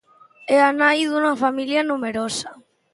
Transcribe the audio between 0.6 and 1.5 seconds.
a nai dunha